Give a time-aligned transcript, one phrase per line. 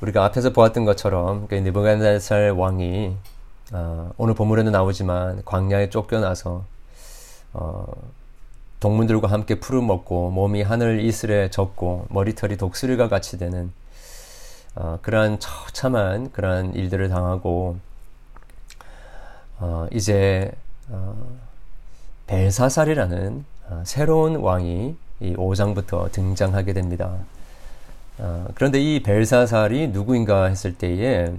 [0.00, 3.16] 우리가 앞에서 보았던 것처럼 느부갓네살 왕이
[3.72, 6.64] 어, 오늘 본문에도 나오지만 광야에 쫓겨나서
[7.52, 7.86] 어,
[8.78, 13.72] 동물들과 함께 풀을 먹고 몸이 하늘 이슬에 젖고 머리털이 독수리가 같이 되는
[14.76, 17.76] 어, 그러한 처참한 그러한 일들을 당하고
[19.58, 20.52] 어, 이제
[20.88, 21.16] 어,
[22.28, 27.18] 벨사살이라는 어, 새로운 왕이 이 5장부터 등장하게 됩니다.
[28.18, 31.32] 어, 그런데 이 벨사살이 누구인가 했을 때에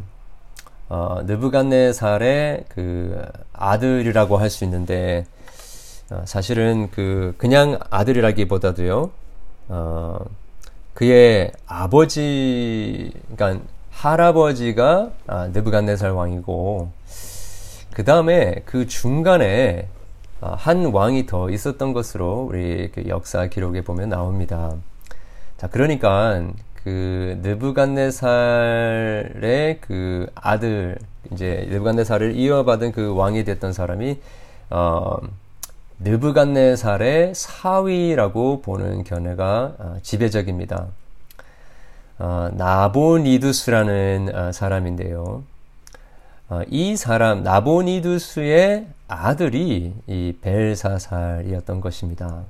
[0.90, 3.22] 어, 느부갓네살의 그
[3.54, 5.26] 아들이라고 할 수 있는데
[6.12, 9.12] 어, 사실은 그 그냥 아들이라기보다도요.
[9.70, 10.20] 어,
[10.96, 16.92] 그의 아버지, 그러니까 할아버지가 아, 느부갓네살 왕이고
[17.94, 19.88] 그 다음에 그 중간에
[20.42, 24.74] 아, 한 왕이 더 있었던 것으로 우리 그 역사 기록에 보면 나옵니다.
[25.58, 26.42] 자, 그러니까
[26.90, 28.18] 그 느부갓네살의
[29.80, 30.98] 그 아들
[31.32, 34.20] 이제 느부갓네살을 이어받은 그 왕이 됐던 사람이
[34.72, 35.18] 어
[36.00, 40.88] 느부갓네살의 사위라고 보는 견해가 어, 지배적입니다.
[42.18, 45.44] 어, 나보니두스라는 어, 사람인데요.
[46.50, 52.46] 어, 이 사람 나보니두스의 아들이 이 벨사살이었던 것입니다.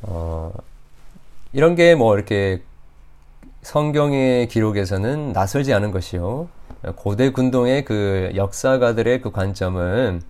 [0.00, 0.54] 어,
[1.52, 2.62] 이런 게 뭐 이렇게
[3.62, 6.48] 성경의 기록에서는 낯설지 않은 것이요.
[6.96, 10.22] 고대 군동의 그 역사가들의 그 관점은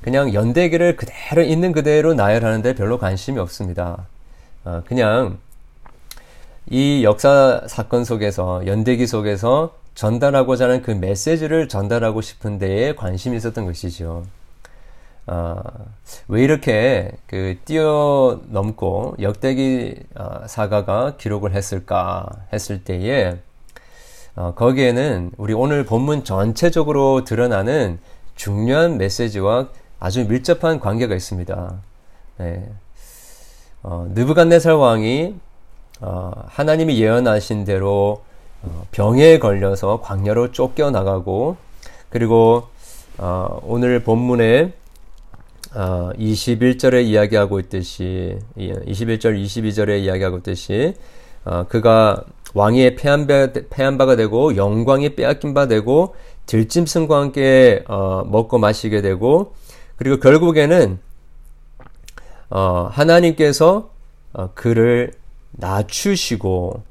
[0.00, 4.06] 그냥 연대기를 그대로 있는 그대로 나열하는데 별로 관심이 없습니다.
[4.64, 5.38] 어, 그냥
[6.70, 13.64] 이 역사 사건 속에서 연대기 속에서 전달하고자 하는 그 메시지를 전달하고 싶은 데에 관심이 있었던
[13.66, 14.24] 것이죠.
[15.26, 15.62] 어,
[16.28, 23.36] 왜 이렇게 그 뛰어넘고 역대기 어, 사가가 기록을 했을까 했을 때에
[24.34, 27.98] 어, 거기에는 우리 오늘 본문 전체적으로 드러나는
[28.34, 29.68] 중요한 메시지와
[30.00, 31.74] 아주 밀접한 관계가 있습니다.
[32.38, 32.68] 네.
[33.84, 35.34] 어, 느부갓네살 왕이
[36.00, 38.22] 어, 하나님이 예언하신 대로
[38.62, 41.56] 어, 병에 걸려서 광야로 쫓겨나가고
[42.08, 42.64] 그리고
[43.18, 44.72] 어, 오늘 본문에
[45.74, 50.94] 어, 21절에 이야기하고 있듯이 21절 22절에 이야기하고 있듯이
[51.44, 52.24] 어, 그가
[52.54, 53.26] 패한,
[53.70, 56.14] 패한 바 가 되고 영광이 빼앗긴 바 되고
[56.46, 59.54] 들짐승과 함께 어, 먹고 마시게 되고
[59.96, 60.98] 그리고 결국에는
[62.50, 63.90] 어, 하나님께서
[64.34, 65.12] 어, 그를
[65.52, 66.82] 낮추시고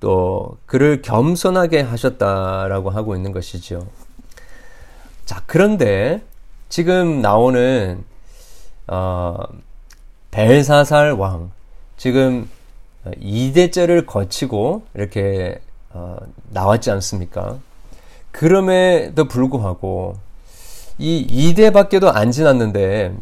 [0.00, 3.86] 또 그를 겸손하게 하셨다라고 하고 있는 것이죠.
[5.24, 6.22] 자, 그런데
[6.68, 8.04] 지금 나오는
[8.88, 9.36] 어,
[10.30, 11.50] 벨사살 왕
[11.96, 12.48] 지금
[13.04, 15.60] 2대째를 거치고 이렇게
[15.90, 16.16] 어,
[16.50, 17.58] 나왔지 않습니까?
[18.30, 20.16] 그럼에도 불구하고
[20.98, 23.14] 이 2대밖에도 안 지났는데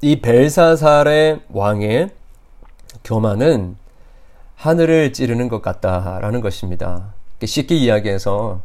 [0.00, 2.10] 이 벨사살의 왕의
[3.04, 3.76] 교만은
[4.54, 7.14] 하늘을 찌르는 것 같다라는 것입니다.
[7.44, 8.60] 쉽게 이야기해서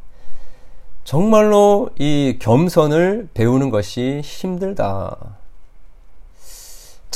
[1.04, 5.18] 정말로 이 겸손을 배우는 것이 힘들다.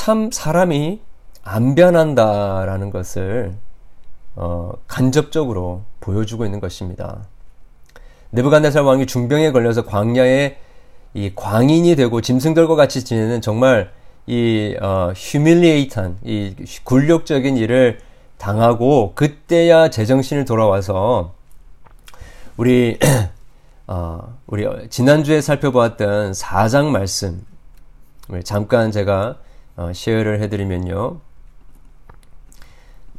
[0.08, 1.02] 참 사람이
[1.44, 3.56] 안 변한다라는 것을
[4.38, 7.26] 어, 간접적으로 보여주고 있는 것입니다.
[8.30, 10.60] 네부갓네살 왕이 중병에 걸려서 광야에
[11.14, 13.92] 이 광인이 되고 짐승들과 같이 지내는 정말
[14.28, 18.00] 이 어, 휴밀리에이트한 이 굴욕적인 일을
[18.38, 21.34] 당하고 그때야 제정신을 돌아와서
[22.56, 22.98] 우리
[23.88, 27.46] 어, 우리 지난주에 살펴보았던 4장 말씀
[28.46, 29.40] 잠깐 제가
[29.78, 31.20] 어, 쉐어를 해드리면요.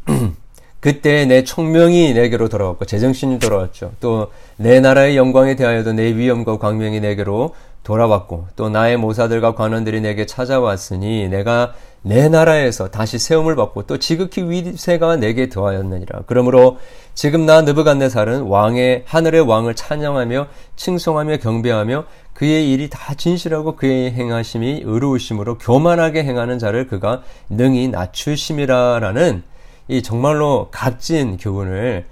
[0.80, 3.92] 그때 내 총명이 내게로 돌아왔고 제정신이 돌아왔죠.
[4.00, 4.30] 또
[4.60, 7.54] 내 나라의 영광에 대하여도 내 위엄과 광명이 내게로
[7.84, 14.42] 돌아왔고 또 나의 모사들과 관원들이 내게 찾아왔으니 내가 내 나라에서 다시 세움을 받고 또 지극히
[14.42, 16.22] 위세가 내게 더하였느니라.
[16.26, 16.78] 그러므로
[17.14, 22.04] 지금 나 느부갓네살은 왕의 하늘의 왕을 찬양하며 칭송하며 경배하며
[22.38, 29.43] 그의 일이 다 진실하고 그의 행하심이 의로우심으로 교만하게 행하는 자를 그가 능히 낮추심이라라는
[29.88, 32.06] 이 정말로 값진 교훈을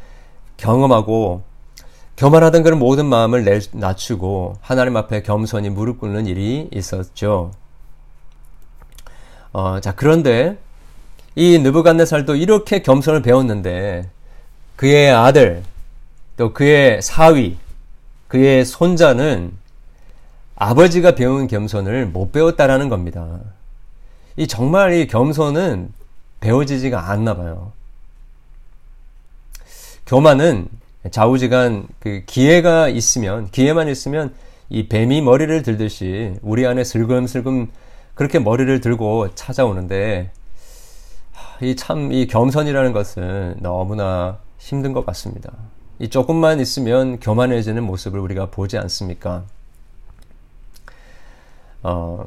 [0.56, 1.43] 경험하고
[2.17, 7.52] 교만하던 그런 모든 마음을 내, 낮추고 하나님 앞에 겸손히 무릎 꿇는 일이 있었죠.
[9.52, 10.58] 어, 자 그런데
[11.37, 14.11] 이 느부갓네살도 이렇게 겸손을 배웠는데
[14.75, 15.62] 그의 아들
[16.37, 17.58] 또 그의 사위
[18.26, 19.64] 그의 손자는
[20.56, 23.41] 아버지가 배운 겸손을 못 배웠다라는 겁니다.
[24.37, 25.93] 이 정말 이 겸손은
[26.41, 27.73] 배워지지가 않나 봐요.
[30.06, 30.69] 교만은
[31.11, 34.35] 좌우지간 그 기회가 있으면 기회만 있으면
[34.69, 37.70] 이 뱀이 머리를 들듯이 우리 안에 슬금슬금
[38.14, 40.31] 그렇게 머리를 들고 찾아오는데
[41.62, 45.52] 이 참 이 겸손이라는 것은 너무나 힘든 것 같습니다.
[45.99, 49.44] 이 조금만 있으면 교만해지는 모습을 우리가 보지 않습니까?
[51.88, 52.27] 어,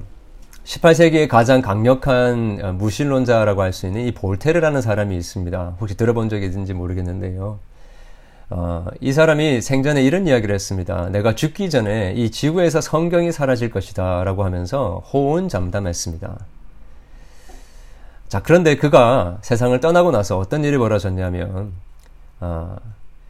[0.64, 5.76] 18세기의 가장 강력한 어, 무신론자라고 할 수 있는 이 볼테르라는 사람이 있습니다.
[5.82, 7.60] 혹시 들어본 적이 있는지 모르겠는데요.
[8.52, 11.10] 어, 이 사람이 생전에 이런 이야기를 했습니다.
[11.10, 16.38] 내가 죽기 전에 이 지구에서 성경이 사라질 것이다 라고 하면서 호언 잠담했습니다.
[18.30, 21.74] 자, 그런데 그가 세상을 떠나고 나서 어떤 일이 벌어졌냐면,
[22.40, 22.78] 어,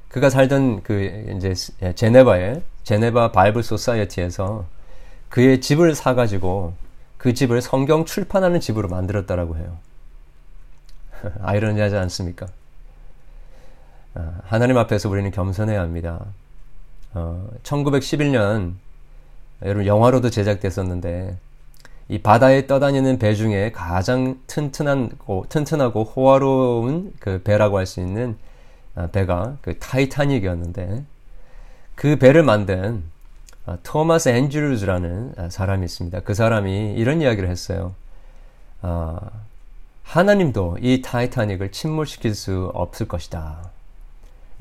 [0.09, 1.55] 그가 살던 그 이제
[1.95, 4.65] 제네바의 제네바 바이블 소사이어티에서
[5.29, 6.73] 그의 집을 사가지고
[7.17, 9.77] 그 집을 성경 출판하는 집으로 만들었다라고 해요.
[11.41, 12.47] 아이러니하지 않습니까?
[14.15, 16.25] 아, 하나님 앞에서 우리는 겸손해야 합니다.
[17.13, 18.73] 어, 1911년
[19.63, 21.37] 여러분 영화로도 제작됐었는데
[22.07, 25.11] 이 바다에 떠다니는 배 중에 가장 튼튼한
[25.49, 28.37] 튼튼하고 호화로운 그 배라고 할 수 있는
[28.95, 31.03] 아, 배가 그 타이타닉이었는데
[31.95, 33.18] 그 배를 만든 아,
[33.83, 36.21] 토마스 앤드루즈라는 아, 사람이 있습니다.
[36.21, 37.93] 그 사람이 이런 이야기를 했어요.
[40.03, 43.69] 하나님도 이 타이타닉을 침몰시킬 수 없을 것이다.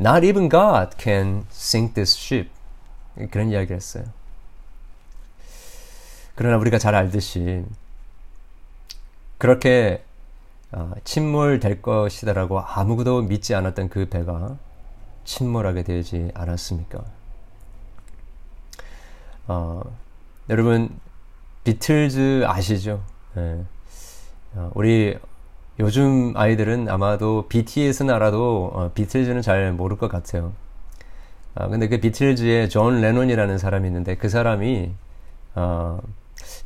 [0.01, 2.51] Not even God can sink this ship.
[3.31, 4.05] 그런 이야기를 했어요.
[6.35, 7.65] 그러나 우리가 잘 알듯이
[9.39, 10.05] 그렇게
[10.71, 14.57] 어, 침몰될 것이다라고 아무도 믿지 않았던 그 배가
[15.25, 17.03] 침몰하게 되지 않았습니까?
[19.49, 19.81] 어,
[20.51, 20.91] 여러분
[21.65, 23.03] 비틀즈 아시죠?
[23.35, 23.65] 네.
[24.55, 25.17] 어, 우리
[25.81, 30.53] 요즘 아이들은 아마도 BTS는 알아도 어, 비틀즈는 잘 모를 것 같아요.
[31.55, 34.93] 아, 근데 그 비틀즈의 존 레논이라는 사람이 있는데 그 사람이
[35.55, 36.01] 어,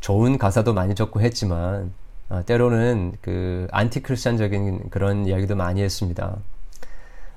[0.01, 1.93] 좋은 가사도 많이 적고 했지만
[2.31, 6.37] 어, 때로는 그 anti-Christian적인 그런 이야기도 많이 했습니다.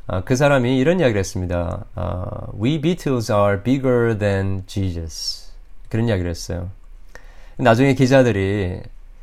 [0.08, 1.86] 어, 그 사람이 이런 이야기를 했습니다.
[1.96, 5.52] 어, We Beatles are bigger than Jesus.
[5.90, 6.70] 그런 이야기를 했어요.
[7.58, 8.82] 나중에 기자들이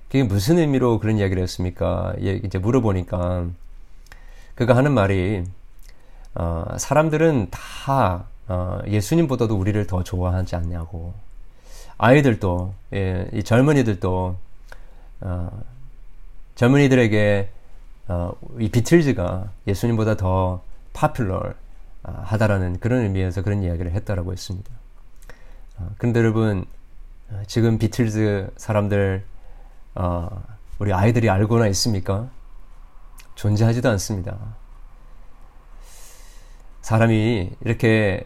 [0.08, 2.14] 그게 무슨 의미로 그런 이야기를 했습니까?
[2.20, 3.46] 예, 이제 물어보니까
[4.56, 5.44] 그가 하는 말이
[6.34, 11.14] 어, 사람들은 다 어, 예수님보다도 우리를 더 좋아하지 않냐고
[11.96, 14.36] 아이들도 예, 이 젊은이들도
[15.20, 15.62] 어,
[16.56, 17.48] 젊은이들에게
[18.08, 20.60] 어, 이 비틀즈가 예수님보다 더
[20.92, 21.54] 파퓰러
[22.04, 24.72] 아, 하다라는 그런 의미에서 그런 이야기를 했다라고 했습니다.
[25.78, 26.64] 어, 그런데 여러분
[27.30, 29.24] 어, 지금 비틀즈 사람들
[29.94, 30.42] 어,
[30.78, 32.28] 우리 아이들이 알고나 있습니까?
[33.34, 34.38] 존재하지도 않습니다.
[36.80, 38.24] 사람이 이렇게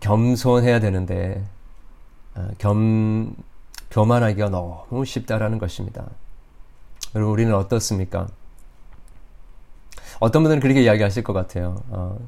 [0.00, 1.44] 겸손해야 되는데
[2.34, 3.34] 어, 겸
[3.90, 6.06] 교만하기가 너무 쉽다라는 것입니다.
[7.14, 8.26] 여러분, 우리는 어떻습니까?
[10.20, 11.76] 어떤 분들은 그렇게 이야기하실 것 같아요.
[11.90, 12.18] 어,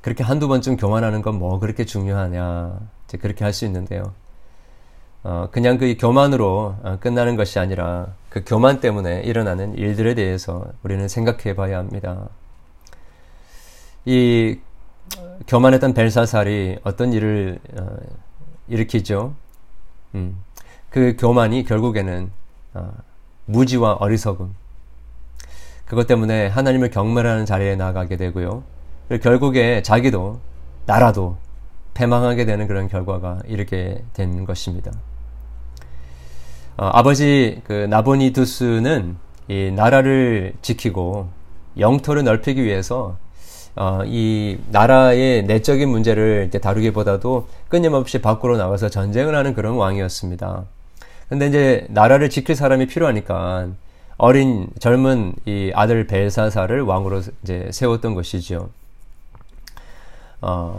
[0.00, 2.78] 그렇게 한두 번쯤 교만하는 건 뭐 그렇게 중요하냐.
[3.06, 4.12] 이제 그렇게 할 수 있는데요.
[5.22, 11.08] 어, 그냥 그 교만으로 어, 끝나는 것이 아니라 그 교만 때문에 일어나는 일들에 대해서 우리는
[11.08, 12.28] 생각해 봐야 합니다.
[14.04, 14.58] 이
[15.46, 17.96] 교만했던 벨사살이 어떤 일을 어,
[18.68, 19.34] 일으키죠?
[20.14, 20.42] 음.
[20.90, 22.30] 그 교만이 결국에는
[22.74, 22.92] 어,
[23.46, 24.54] 무지와 어리석음
[25.86, 28.62] 그것 때문에 하나님을 경멸하는 자리에 나가게 되고요.
[29.22, 30.40] 결국에 자기도
[30.86, 31.36] 나라도
[31.94, 34.90] 패망하게 되는 그런 결과가 이렇게 된 것입니다.
[36.76, 39.16] 어, 아버지 그 나보니두스는
[39.48, 41.28] 이 나라를 지키고
[41.78, 43.16] 영토를 넓히기 위해서
[43.76, 50.64] 어, 이 나라의 내적인 문제를 다루기보다도 끊임없이 밖으로 나가서 전쟁을 하는 그런 왕이었습니다.
[51.28, 53.68] 근데 이제 나라를 지킬 사람이 필요하니까
[54.16, 58.70] 어린 젊은 이 아들 벨사사를 왕으로 이제 세웠던 것이죠.
[60.40, 60.78] 어,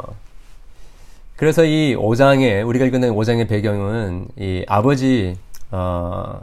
[1.36, 5.38] 그래서 이 5장의 우리가 읽는 5장의 배경은 이 아버지
[5.72, 6.42] 어,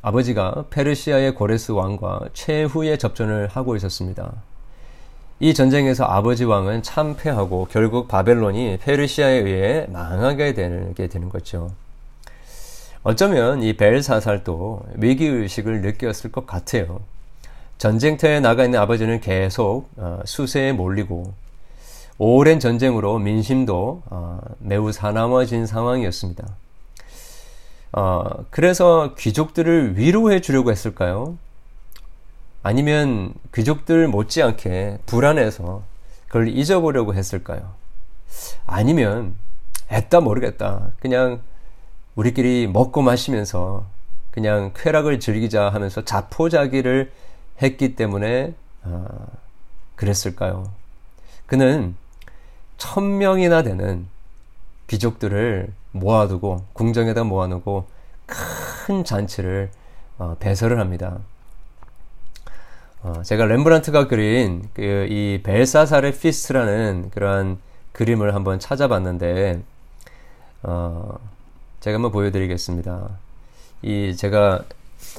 [0.00, 4.32] 아버지가 페르시아의 고레스 왕과 최후의 접전을 하고 있었습니다.
[5.40, 11.70] 이 전쟁에서 아버지 왕은 참패하고 결국 바벨론이 페르시아에 의해 망하게 되는, 되는 거죠.
[13.08, 17.00] 어쩌면 이 벨사살도 위기의식을 느꼈을 것 같아요.
[17.78, 21.32] 전쟁터에 나가 있는 아버지는 계속 어, 수세에 몰리고
[22.18, 26.48] 오랜 전쟁으로 민심도 어, 매우 사나워진 상황이었습니다.
[27.92, 31.38] 어, 그래서 귀족들을 위로해 주려고 했을까요?
[32.62, 35.82] 아니면 귀족들 못지않게 불안해서
[36.26, 37.72] 그걸 잊어보려고 했을까요?
[38.66, 39.34] 아니면
[39.90, 40.90] 에따 모르겠다.
[41.00, 41.40] 그냥
[42.18, 43.86] 우리끼리 먹고 마시면서
[44.32, 47.12] 그냥 쾌락을 즐기자 하면서 자포자기를
[47.62, 49.06] 했기 때문에 아,
[49.94, 50.68] 그랬을까요?
[51.46, 51.94] 그는
[52.76, 54.06] 천 명이나 되는
[54.88, 57.86] 귀족들을 모아두고 궁정에다 모아놓고
[58.26, 59.70] 큰 잔치를
[60.18, 61.18] 어, 배설을 합니다.
[63.04, 67.58] 어, 제가 렘브란트가 그린 그 이 벨사사르 feast라는 그러한
[67.92, 69.62] 그림을 한번 찾아봤는데
[70.64, 71.16] 어,
[71.80, 73.08] 제가 한번 보여드리겠습니다.
[73.82, 74.64] 이 제가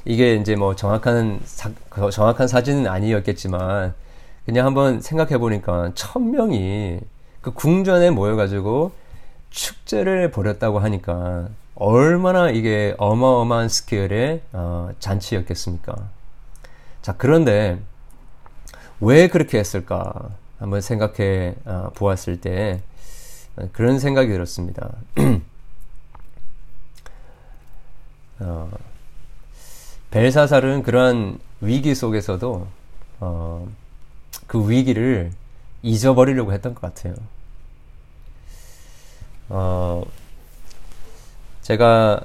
[0.03, 1.71] 이게 이제 뭐 정확한 사,
[2.11, 3.93] 정확한 사진은 아니었겠지만
[4.45, 6.99] 그냥 한번 생각해 보니까 천 명이
[7.41, 8.91] 그 궁전에 모여가지고
[9.49, 15.95] 축제를 벌였다고 하니까 얼마나 이게 어마어마한 스케일의 어, 잔치였겠습니까?
[17.01, 17.79] 자 그런데
[18.99, 22.81] 왜 그렇게 했을까 한번 생각해 어, 보았을 때
[23.71, 24.91] 그런 생각이 들었습니다.
[28.39, 28.69] 어,
[30.11, 32.67] 벨사살은 그러한 위기 속에서도
[33.19, 33.67] 어,
[34.47, 35.31] 그 위기를
[35.83, 37.15] 잊어버리려고 했던 것 같아요.
[39.49, 40.03] 어,
[41.61, 42.21] 제가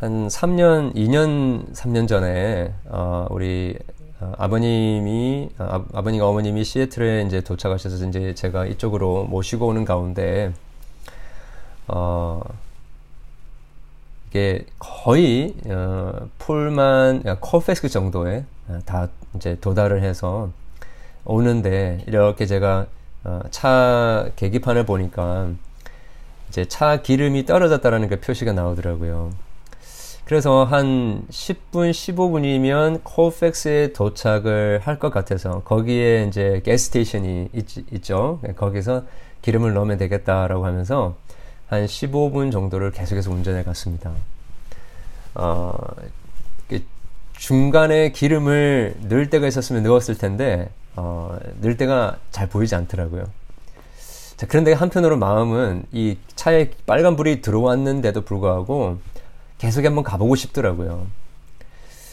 [0.00, 3.78] 한 3년, 2년, 3년 전에, 어, 우리
[4.20, 10.52] 어, 아버님이, 아, 아버님과 어머님이 시애틀에 이제 도착하셔서 이제 제가 이쪽으로 모시고 오는 가운데,
[11.88, 12.42] 어,
[14.28, 18.44] 이게 거의, 어, 풀만, 콜페스크 정도에
[18.84, 20.50] 다 이제 도달을 해서
[21.24, 22.86] 오는데, 이렇게 제가
[23.24, 25.48] 어, 차 계기판을 보니까
[26.48, 29.32] 이제 차 기름이 떨어졌다라는 그 표시가 나오더라고요.
[30.24, 39.04] 그래서 한 10분, 15분이면 코팩스에 도착을 할 것 같아서 거기에 이제 게스테이션이 있, 죠 거기서
[39.42, 41.14] 기름을 넣으면 되겠다라고 하면서
[41.68, 44.12] 한 15분 정도를 계속해서 운전해 갔습니다.
[45.34, 45.72] 어,
[47.38, 53.26] 중간에 기름을 넣을 때가 있었으면 넣었을 텐데 어, 넣을 때가 잘 보이지 않더라고요.
[54.36, 58.98] 자, 그런데 한편으로 마음은 이 차에 빨간 불이 들어왔는데도 불구하고
[59.58, 61.06] 계속 한번 가보고 싶더라고요.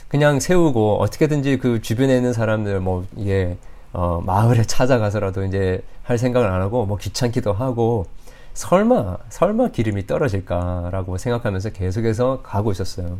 [0.07, 3.57] 그냥 세우고 어떻게든지 그 주변에 있는 사람들 뭐 이게
[3.91, 8.05] 어, 마을에 찾아가서라도 이제 할 생각을 안 하고 뭐 귀찮기도 하고
[8.53, 13.19] 설마 설마 기름이 떨어질까라고 생각하면서 계속해서 가고 있었어요.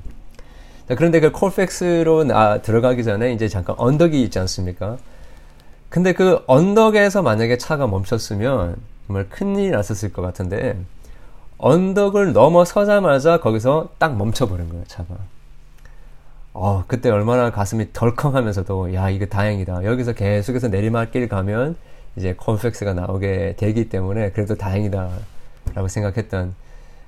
[0.88, 4.98] 자, 그런데 그 콜팩스로 나, 들어가기 전에 이제 잠깐 언덕이 있지 않습니까?
[5.90, 8.76] 근데 그 언덕에서 만약에 차가 멈췄으면
[9.08, 10.78] 정말 큰일이 났었을 것 같은데
[11.60, 15.16] 언덕을 넘어서자마자 거기서 딱 멈춰버린 거예요 차가
[16.54, 21.76] 어 그때 얼마나 가슴이 덜컹하면서도 야 이거 다행이다 여기서 계속해서 내리막길 가면
[22.16, 25.10] 이제 콘펙스가 나오게 되기 때문에 그래도 다행이다
[25.74, 26.54] 라고 생각했던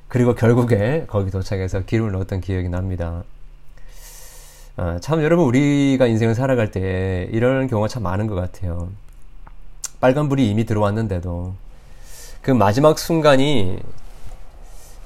[0.08, 3.24] 그리고 결국에 거기 도착해서 기름을 넣었던 기억이 납니다
[4.78, 8.90] 아, 참 여러분 우리가 인생을 살아갈 때 이런 경우가 참 많은 것 같아요
[10.02, 11.54] 빨간 불이 이미 들어왔는데도
[12.42, 13.80] 그 마지막 순간이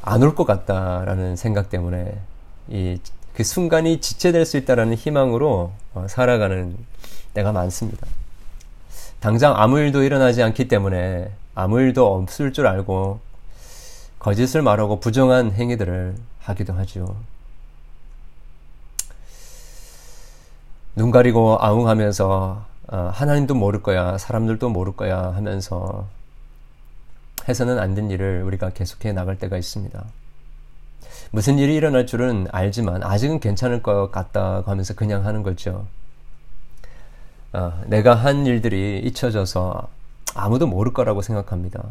[0.02, 2.18] 안 올 것 같다라는 생각 때문에
[2.70, 3.00] 이
[3.40, 6.76] 그 순간이 지체될 수 있다라는 희망으로 어, 살아가는
[7.34, 8.06] 때가 많습니다.
[9.20, 13.20] 당장 아무 일도 일어나지 않기 때문에 아무 일도 없을 줄 알고
[14.18, 17.16] 거짓을 말하고 부정한 행위들을 하기도 하죠.
[20.96, 26.08] 눈 가리고 아웅하면서 어, 하나님도 모를 거야, 사람들도 모를 거야 하면서
[27.48, 30.04] 해서는 안 된 일을 우리가 계속해 나갈 때가 있습니다.
[31.32, 35.86] 무슨 일이 일어날 줄은 알지만 아직은 괜찮을 것 같다고 하면서 그냥 하는 거죠.
[37.54, 39.88] 어, 내가 한 일들이 잊혀져서
[40.36, 41.84] 아무도 모를 거라고 생각합니다.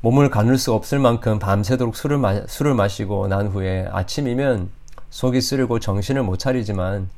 [0.00, 4.70] 몸을 가눌 수 없을 만큼 밤새도록 술을, 마, 술을 마시고 난 후에 아침이면
[5.10, 7.08] 속이 쓰리고 정신을 못 차리지만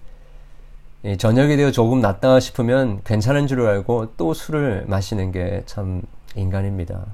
[1.19, 6.03] 저녁이 되어 조금 낫다 싶으면 괜찮은 줄 알고 또 술을 마시는 게 참
[6.35, 7.05] 인간입니다.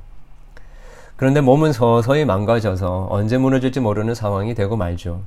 [1.17, 5.23] 그런데 몸은 서서히 망가져서 언제 무너질지 모르는 상황이 되고 말죠.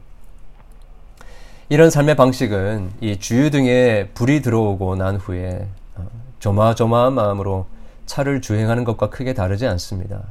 [1.71, 6.07] 이런 삶의 방식은 이 주유 등에 불이 들어오고 난 후에 어,
[6.39, 7.67] 조마조마한 마음으로
[8.07, 10.23] 차를 주행하는 것과 크게 다르지 않습니다.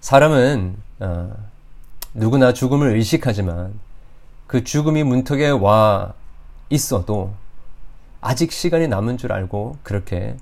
[0.00, 1.36] 사람은 어,
[2.14, 3.78] 누구나 죽음을 의식하지만
[4.46, 6.14] 그 죽음이 문턱에 와
[6.70, 7.34] 있어도
[8.22, 10.34] 아직 시간이 남은 줄 알고 그렇게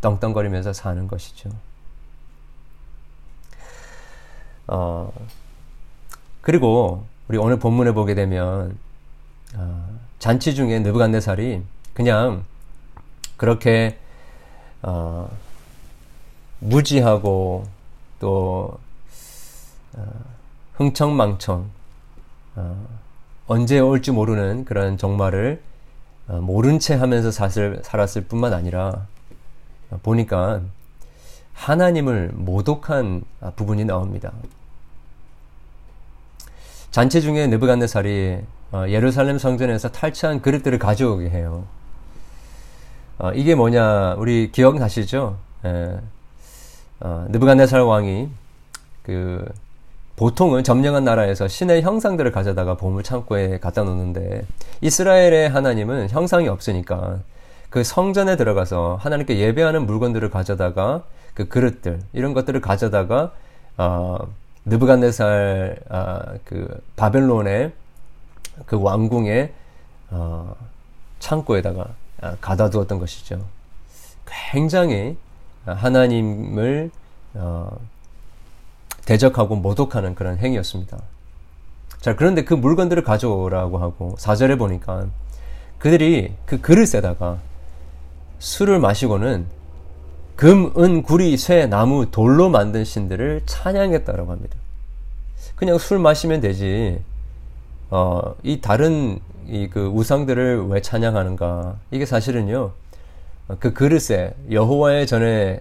[0.00, 1.50] 떵떵거리면서 사는 것이죠.
[4.66, 5.12] 어,
[6.40, 8.78] 그리고 우리 오늘 본문에 보게 되면
[9.54, 12.44] 어, 잔치 중에 느부갓네살이 그냥
[13.36, 13.98] 그렇게
[14.80, 15.30] 어,
[16.60, 17.66] 무지하고
[18.18, 18.78] 또
[19.92, 20.06] 어,
[20.74, 21.68] 흥청망청
[22.56, 22.86] 어,
[23.46, 25.60] 언제 올지 모르는 그런 종말을
[26.28, 29.06] 어, 모른 채 하면서 사슬, 살았을 뿐만 아니라
[29.90, 30.62] 어, 보니까
[31.52, 33.24] 하나님을 모독한
[33.56, 34.32] 부분이 나옵니다.
[36.90, 38.38] 잔치 중에 느부갓네살이
[38.72, 41.64] 어, 예루살렘 성전에서 탈취한 그릇들을 가져오게 해요.
[43.18, 45.36] 어, 이게 뭐냐 우리 기억나시죠?
[45.64, 45.98] 예.
[47.00, 48.28] 어, 느부갓네살 왕이
[49.02, 49.44] 그
[50.16, 54.44] 보통은 점령한 나라에서 신의 형상들을 가져다가 보물 창고에 갖다 놓는데
[54.80, 57.20] 이스라엘의 하나님은 형상이 없으니까
[57.70, 61.04] 그 성전에 들어가서 하나님께 예배하는 물건들을 가져다가
[61.34, 63.32] 그 그릇들 이런 것들을 가져다가
[63.76, 64.18] 어,
[64.64, 67.72] 느부갓네살 아, 그 바벨론의
[68.66, 69.52] 그 왕궁의
[70.10, 70.54] 어,
[71.20, 71.88] 창고에다가
[72.20, 73.44] 아, 가다 두었던 것이죠.
[74.26, 75.16] 굉장히
[75.64, 76.90] 하나님을
[77.34, 77.78] 어,
[79.04, 80.98] 대적하고 모독하는 그런 행위였습니다.
[82.00, 85.06] 자, 그런데 그 물건들을 가져오라고 하고 사절에 보니까
[85.78, 87.38] 그들이 그 그릇에다가
[88.38, 89.46] 술을 마시고는
[90.38, 94.56] 금, 은, 구리, 쇠, 나무, 돌로 만든 신들을 찬양했다라고 합니다.
[95.56, 97.00] 그냥 술 마시면 되지.
[97.90, 99.18] 어, 이 다른
[99.48, 101.78] 이 그 우상들을 왜 찬양하는가?
[101.90, 102.70] 이게 사실은요.
[103.58, 105.58] 그 그릇에 여호와의 전에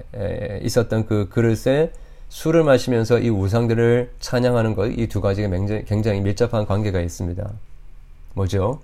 [0.62, 1.92] 있었던 그 그릇에
[2.30, 5.50] 술을 마시면서 이 우상들을 찬양하는 것 이 두 가지가
[5.88, 7.50] 굉장히, 밀접한 관계가 있습니다.
[8.36, 8.82] 뭐죠?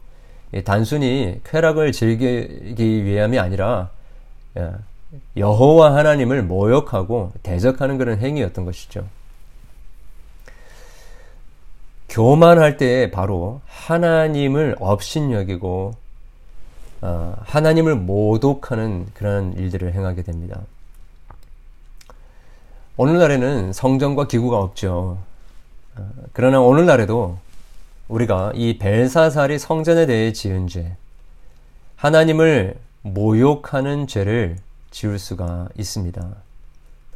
[0.66, 3.92] 단순히 쾌락을 즐기기 위함이 아니라
[5.38, 9.06] 여호와 하나님을 모욕하고 대적하는 그런 행위였던 것이죠.
[12.10, 15.96] 교만할 때 바로 하나님을 업신여기고
[17.02, 20.62] 어, 하나님을 모독하는 그런 일들을 행하게 됩니다.
[22.96, 25.18] 오늘날에는 성전과 기구가 없죠.
[25.96, 27.40] 어, 그러나 오늘날에도
[28.08, 30.96] 우리가 이 벨사살이 성전에 대해 지은 죄,
[31.96, 34.58] 하나님을 모욕하는 죄를
[34.94, 36.24] 지을 수가 있습니다.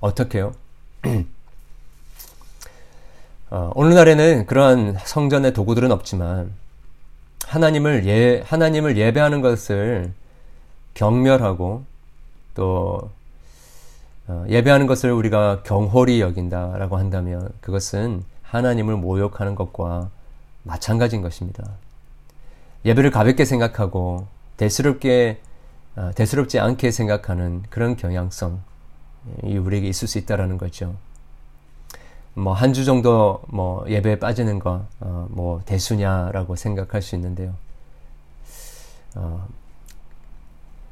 [0.02, 0.54] 어떻게요?
[3.50, 6.52] 어, 오늘날에는 그러한 성전의 도구들은 없지만
[7.46, 10.12] 하나님을 예 하나님을 예배하는 것을
[10.96, 11.86] 경멸하고
[12.56, 13.12] 또
[14.28, 20.10] 어, 예배하는 것을 우리가 경홀히 여긴다라고 한다면 그것은 하나님을 모욕하는 것과
[20.64, 21.64] 마찬가지인 것입니다.
[22.86, 25.47] 예배를 가볍게 생각하고 대수롭게 어,
[26.16, 28.58] 대수롭지 않게 생각하는 그런 경향성이
[29.44, 30.96] 우리에게 있을 수 있다라는 거죠.
[32.36, 37.56] 뭐 한 주 정도 뭐 예배에 빠지는 거, 어, 뭐 대수냐라고 생각할 수 있는데요.
[39.16, 39.48] 어,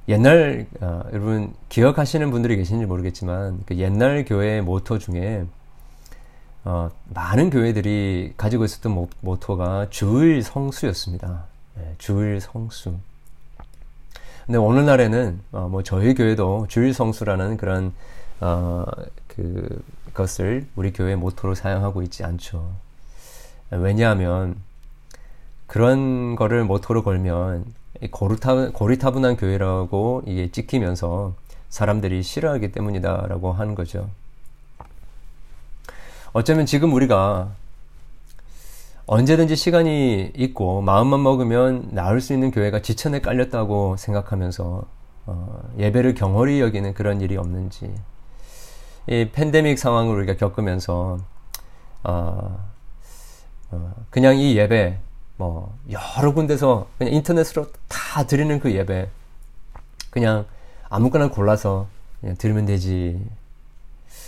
[0.07, 5.45] 옛날 어, 여러분 기억하시는 분들이 계신지 모르겠지만 그 옛날 교회의 모토 중에
[6.63, 11.45] 어, 많은 교회들이 가지고 있었던 모, 모토가 주일 성수였습니다.
[11.75, 12.95] 네, 주일 성수.
[14.45, 17.93] 근데 오늘날에는 어, 뭐 저희 교회도 주일 성수라는 그런
[18.39, 18.85] 어,
[19.27, 22.71] 그 것을 우리 교회 모토로 사용하고 있지 않죠.
[23.71, 24.55] 왜냐하면
[25.67, 27.65] 그런 거를 모토로 걸면
[28.11, 31.33] 고리타, 고리타분한 교회라고 이게 찍히면서
[31.69, 34.09] 사람들이 싫어하기 때문이다라고 하는 거죠.
[36.33, 37.51] 어쩌면 지금 우리가
[39.07, 44.83] 언제든지 시간이 있고 마음만 먹으면 나올 수 있는 교회가 지천에 깔렸다고 생각하면서
[45.27, 47.93] 어, 예배를 경홀히 여기는 그런 일이 없는지
[49.07, 51.19] 이 팬데믹 상황을 우리가 겪으면서
[52.03, 52.65] 어,
[53.71, 54.97] 어, 그냥 이 예배
[55.37, 59.09] 뭐 여러 군데서 그냥 인터넷으로 다 드리는 그 예배
[60.09, 60.45] 그냥
[60.89, 61.87] 아무거나 골라서
[62.21, 63.19] 그냥 들으면 되지.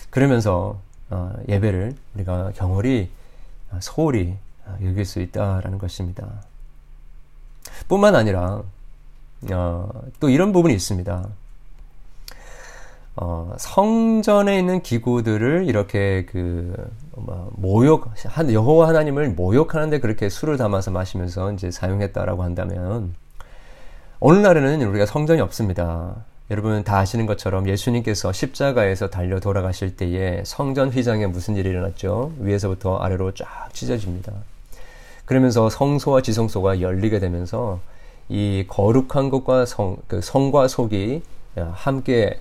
[0.10, 3.10] 그러면서 어, 예배를 우리가 경홀히
[3.72, 4.36] 어, 소홀히
[4.68, 6.28] 어, 여길 수 있다라는 것입니다.
[7.88, 8.62] 뿐만 아니라
[9.52, 11.28] 어, 또 이런 부분이 있습니다.
[13.20, 16.76] 어, 성전에 있는 기구들을 이렇게 그
[17.16, 23.16] 뭐, 모욕 한 여호와 하나님을 모욕하는데 그렇게 술을 담아서 마시면서 이제 사용했다라고 한다면
[24.20, 26.16] 오늘날에는 우리가 성전이 없습니다.
[26.50, 32.32] 여러분 다 아시는 것처럼 예수님께서 십자가에서 달려 돌아가실 때에 성전 휘장에 무슨 일이 일어났죠?
[32.40, 34.32] 위에서부터 아래로 쫙 찢어집니다.
[35.28, 37.82] 그러면서 성소와 지성소가 열리게 되면서
[38.30, 41.22] 이 거룩한 것과 성, 그 성과 속이
[41.56, 42.40] 함께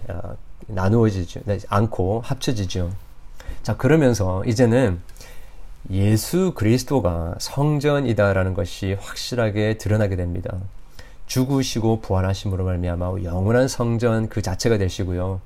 [0.68, 2.92] 나누어지지 않고 합쳐지죠.
[3.64, 5.00] 자, 그러면서 이제는
[5.90, 10.56] 예수 그리스도가 성전이다라는 것이 확실하게 드러나게 됩니다.
[11.26, 15.40] 죽으시고 부활하심으로 말미암아 영원한 성전 그 자체가 되시고요.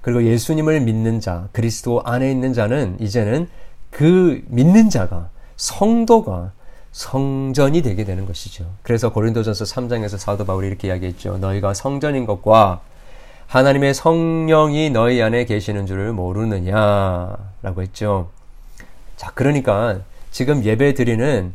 [0.00, 3.48] 그리고 예수님을 믿는 자, 그리스도 안에 있는 자는 이제는
[3.90, 6.52] 그 믿는 자가 성도가
[6.92, 8.66] 성전이 되게 되는 것이죠.
[8.82, 11.38] 그래서 고린도전서 3장에서 사도 바울이 이렇게 이야기했죠.
[11.38, 12.80] 너희가 성전인 것과
[13.46, 18.30] 하나님의 성령이 너희 안에 계시는 줄을 모르느냐라고 했죠.
[19.16, 20.00] 자, 그러니까
[20.30, 21.52] 지금 예배 드리는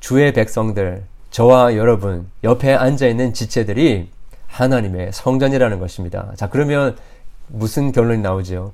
[0.00, 4.08] 주의 백성들, 저와 여러분, 옆에 앉아 있는 지체들이
[4.46, 6.32] 하나님의 성전이라는 것입니다.
[6.36, 6.96] 자, 그러면
[7.48, 8.72] 무슨 결론이 나오죠?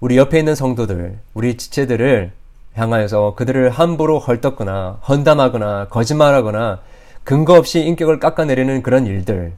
[0.00, 2.32] 우리 옆에 있는 성도들, 우리 지체들을
[2.74, 6.80] 향하여서 그들을 함부로 헐떡거나 헌담하거나 거짓말하거나
[7.22, 9.56] 근거 없이 인격을 깎아내리는 그런 일들.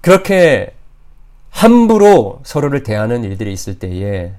[0.00, 0.74] 그렇게
[1.50, 4.32] 함부로 서로를 대하는 일들이 있을 때에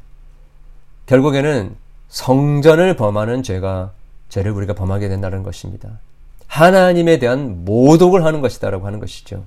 [1.05, 1.75] 결국에는
[2.07, 3.91] 성전을 범하는 죄가
[4.29, 5.99] 죄를 우리가 범하게 된다는 것입니다.
[6.47, 9.43] 하나님에 대한 모독을 하는 것이다라고 하는 것이죠.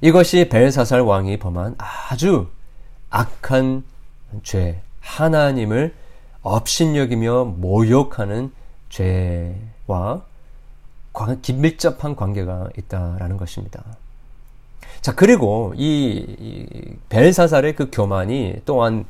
[0.00, 2.48] 이것이 벨사살 왕이 범한 아주
[3.10, 3.84] 악한
[4.42, 5.94] 죄, 하나님을
[6.42, 8.52] 업신여기며 모욕하는
[8.88, 10.22] 죄와
[11.42, 13.82] 긴밀접한 관계가 있다라는 것입니다.
[15.00, 19.04] 자, 그리고 이, 이 벨사살의 그 교만이 또한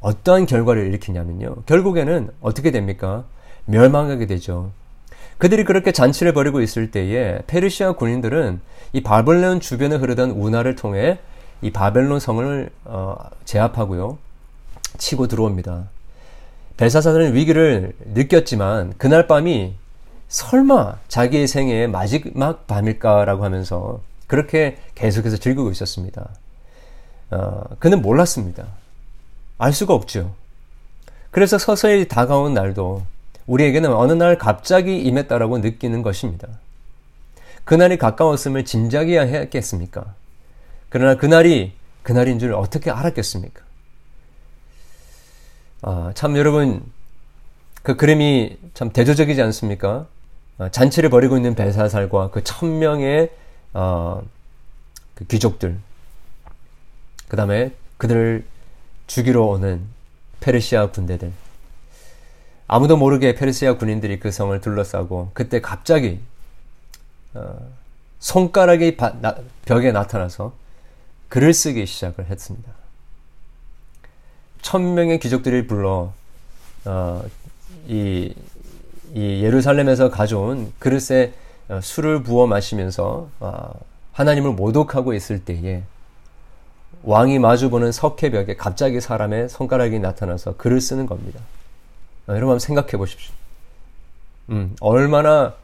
[0.00, 1.62] 어떠한 결과를 일으키냐면요.
[1.66, 3.24] 결국에는 어떻게 됩니까?
[3.64, 4.70] 멸망하게 되죠.
[5.38, 8.60] 그들이 그렇게 잔치를 벌이고 있을 때에 페르시아 군인들은
[8.92, 11.18] 이 바벨론 주변에 흐르던 운하를 통해
[11.62, 14.18] 이 바벨론 성을 어, 제압하고요.
[14.98, 15.88] 치고 들어옵니다.
[16.76, 19.74] 벨사사는 위기를 느꼈지만 그날 밤이
[20.28, 26.30] 설마 자기의 생애의 마지막 밤일까라고 하면서 그렇게 계속해서 즐기고 있었습니다.
[27.30, 28.66] 어, 그는 몰랐습니다.
[29.58, 30.34] 알 수가 없죠.
[31.30, 33.02] 그래서 서서히 다가온 날도
[33.46, 36.48] 우리에게는 어느 날 갑자기 임했다라고 느끼는 것입니다.
[37.64, 40.14] 그날이 가까웠음을 짐작해야 했겠습니까?
[40.88, 43.63] 그러나 그날이 그날인 줄 어떻게 알았겠습니까?
[45.86, 46.82] 아, 참 여러분
[47.82, 50.06] 그 그림이 참 대조적이지 않습니까?
[50.58, 53.30] 아, 잔치를 벌이고 있는 벨사살과 그 천 명의
[53.74, 54.22] 어,
[55.14, 55.76] 그 귀족들,
[57.28, 58.44] 그 다음에 그들을
[59.08, 59.82] 죽이러 오는
[60.40, 61.32] 페르시아 군대들.
[62.66, 66.20] 아무도 모르게 페르시아 군인들이 그 성을 둘러싸고 그때 갑자기
[67.34, 67.58] 어,
[68.20, 70.54] 손가락이 바, 나, 벽에 나타나서
[71.28, 72.72] 글을 쓰기 시작을 했습니다.
[74.64, 76.14] 천 명의 귀족들이 불러
[76.86, 77.22] 어,
[77.86, 78.34] 이,
[79.14, 81.34] 이 예루살렘에서 가져온 그릇에
[81.68, 83.72] 어, 술을 부어 마시면서 어,
[84.12, 85.82] 하나님을 모독하고 있을 때에
[87.02, 91.40] 왕이 마주보는 석회벽에 갑자기 사람의 손가락이 나타나서 글을 쓰는 겁니다.
[92.26, 93.34] 어, 여러분 한번 생각해 보십시오.
[94.48, 95.54] 음, 얼마나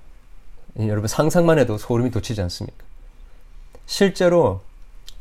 [0.79, 2.85] 여러분 상상만 해도 소름이 돋치지 않습니까?
[3.87, 4.61] 실제로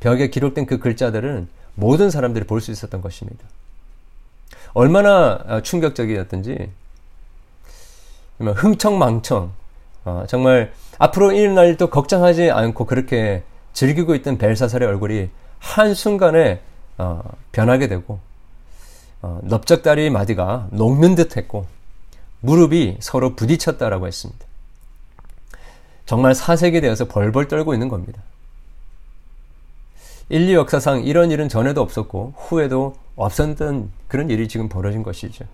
[0.02, 3.46] 벽에 기록된 그 글자들은 모든 사람들이 볼 수 있었던 것입니다.
[4.74, 6.72] 얼마나 어, 충격적이었던지
[8.40, 9.52] 흥청망청
[10.06, 15.30] 어, 정말 앞으로 일어날 일도 걱정하지 않고 그렇게 즐기고 있던 벨사살의 얼굴이
[15.60, 16.62] 한순간에
[16.98, 18.20] 어, 변하게 되고
[19.22, 21.66] 어, 넓적다리 마디가 녹는 듯 했고
[22.42, 24.46] 무릎이 서로 부딪혔다라고 했습니다.
[26.06, 28.22] 정말 사색이 되어서 벌벌 떨고 있는 겁니다.
[30.30, 35.46] 인류 역사상 이런 일은 전에도 없었고 후에도 없었던 그런 일이 지금 벌어진 것이죠.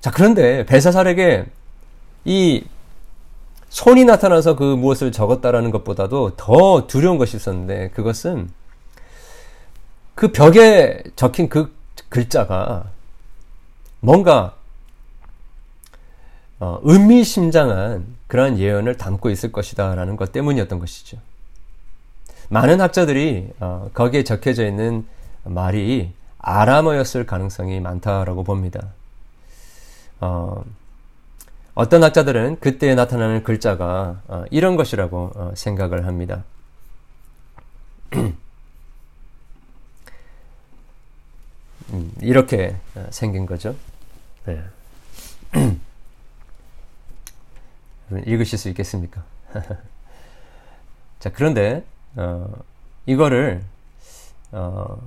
[0.00, 1.46] 자, 그런데 벨사살에게
[2.24, 2.64] 이
[3.70, 8.50] 손이 나타나서 그 무엇을 적었다라는 것보다도 더 두려운 것이 있었는데 그것은
[10.14, 11.74] 그 벽에 적힌 그
[12.08, 12.90] 글자가
[14.00, 14.54] 뭔가
[16.58, 21.18] 어, 의미심장한 그러한 예언을 담고 있을 것이다라는 것 때문이었던 것이죠.
[22.48, 25.06] 많은 학자들이 어, 거기에 적혀져 있는
[25.44, 28.94] 말이 아람어였을 가능성이 많다라고 봅니다.
[30.20, 30.64] 어,
[31.74, 36.44] 어떤 학자들은 그때 나타나는 글자가 어, 이런 것이라고 어, 생각을 합니다.
[41.92, 43.74] 음, 이렇게 어, 생긴 거죠.
[44.46, 44.62] 네.
[48.24, 49.24] 읽으실 수 있겠습니까?
[51.18, 51.84] 자, 그런데
[52.16, 52.48] 어,
[53.06, 53.62] 이거를
[54.52, 54.98] 어,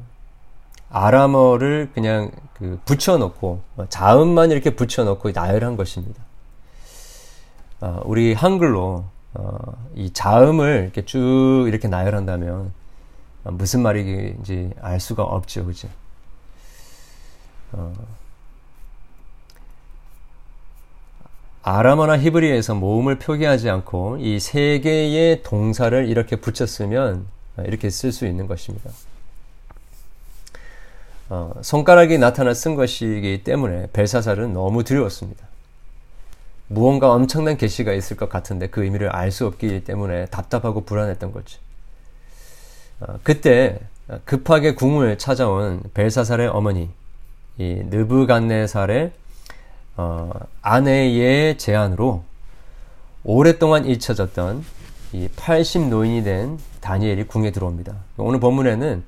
[0.89, 6.23] 아람어를 그냥 그 붙여놓고 자음만 이렇게 붙여놓고 나열한 것입니다.
[7.81, 12.73] 어, 우리 한글로 어, 이 자음을 이렇게 쭉 이렇게 나열한다면
[13.45, 15.87] 어, 무슨 말인지 알 수가 없죠, 그죠?
[21.77, 27.27] 아람어나 히브리에서 모음을 표기하지 않고 이 세 개의 동사를 이렇게 붙였으면
[27.65, 28.89] 이렇게 쓸 수 있는 것입니다.
[31.29, 35.45] 어, 손가락이 나타나 쓴 것이기 때문에 벨사살은 너무 두려웠습니다.
[36.67, 41.59] 무언가 엄청난 계시가 있을 것 같은데 그 의미를 알 수 없기 때문에 답답하고 불안했던 거죠.
[43.01, 43.79] 어, 그때
[44.25, 46.89] 급하게 궁을 찾아온 벨사살의 어머니
[47.59, 49.11] 이 느부갓네살의
[49.99, 50.31] 어,
[50.61, 52.23] 아내의 제안으로
[53.25, 54.63] 오랫동안 잊혀졌던
[55.11, 57.97] 이 80노인이 된 다니엘이 궁에 들어옵니다.
[58.15, 59.03] 오늘 본문에는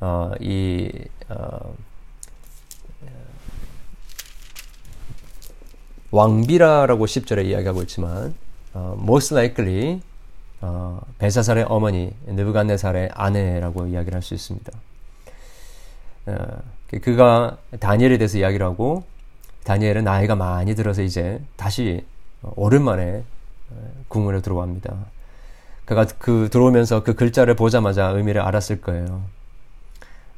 [0.00, 0.90] 어, 이
[1.28, 1.74] 어,
[6.10, 8.34] 왕비라라고 10절에 이야기하고 있지만
[8.74, 10.00] 어, most likely
[10.60, 14.72] 어, 벨사살의 어머니 느부갓네살의 아내라고 이야기를 할 수 있습니다.
[16.26, 16.36] 어,
[17.00, 19.04] 그가 다니엘에 대해서 이야기를 하고
[19.66, 22.06] 다니엘은 나이가 많이 들어서 이제 다시
[22.42, 23.24] 오랜만에
[24.06, 24.94] 궁으로 들어갑니다.
[25.84, 29.24] 그가 그 들어오면서 그 글자를 보자마자 의미를 알았을 거예요.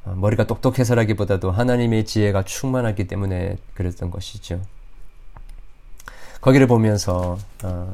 [0.06, 4.62] 어, 머리가 똑똑해서라기보다도 하나님의 지혜가 충만하기 때문에 그랬던 것이죠.
[6.40, 7.92] 거기를 보면서 어,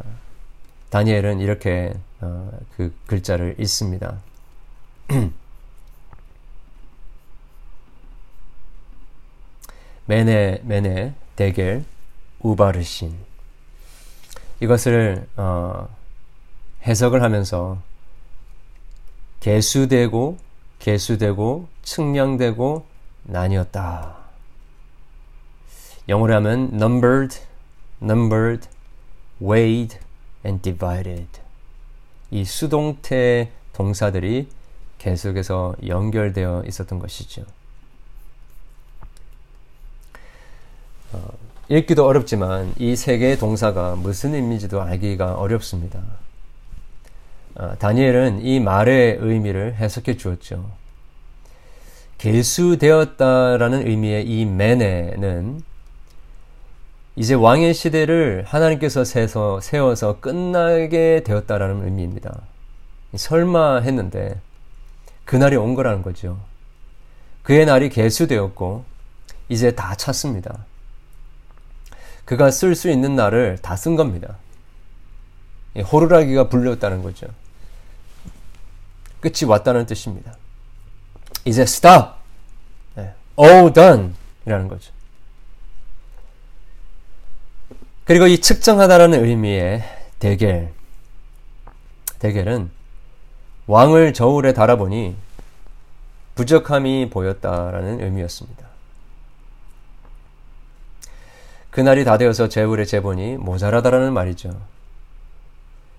[0.91, 4.19] 다니엘은 이렇게 어, 그 글자를 읽습니다.
[10.07, 11.85] 메네 메네 대겔
[12.41, 13.17] 우바르신
[14.61, 15.89] 이것을 어,
[16.83, 17.79] 해석을 하면서
[19.41, 20.39] 개수되고
[20.79, 22.87] 개수되고 측량되고
[23.25, 24.17] 나뉘었다.
[26.09, 27.41] 영어로 하면 numbered,
[28.03, 28.69] numbered,
[29.41, 29.99] weighed,
[30.45, 31.41] and divided.
[32.31, 34.49] 이 수동태 동사들이
[34.99, 37.45] 계속해서 연결되어 있었던 것이죠.
[41.15, 41.29] 어,
[41.69, 46.01] 읽기도 어렵지만 이 세 개의 동사가 무슨 의미인지도 알기가 어렵습니다.
[47.55, 50.69] 어, 다니엘은 이 말의 의미를 해석해 주었죠.
[52.19, 55.63] 개수되었다라는 의미의 이 메네는
[57.17, 62.41] 이제 왕의 시대를 하나님께서 세서, 세워서 끝나게 되었다라는 의미입니다.
[63.15, 64.41] 설마 했는데
[65.25, 66.39] 그날이 온 거라는 거죠.
[67.45, 68.85] 그의 날이 개수되었고
[69.49, 70.65] 이제 다 찼습니다.
[72.25, 74.37] 그가 쓸 수 있는 날을 다 쓴 겁니다.
[75.77, 77.27] 호루라기가 불렸다는 거죠.
[79.21, 80.37] 끝이 왔다는 뜻입니다.
[81.45, 82.11] 이제 stop,
[83.39, 84.15] all done
[84.47, 84.93] 이라는 거죠.
[88.05, 89.83] 그리고 이 측정하다라는 의미의
[90.19, 90.73] 대결,
[92.19, 92.71] 대결은
[93.67, 95.17] 왕을 저울에 달아보니
[96.35, 98.74] 부족함이 보였다라는 의미였습니다.
[101.75, 104.57] 그날이 다 되어서 제울에 재보니 모자라다라는 말이죠.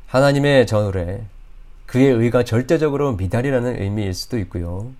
[0.08, 1.26] 하나님의 저울에
[1.86, 4.94] 그의 의가 절대적으로 미달이라는 의미일 수도 있고요.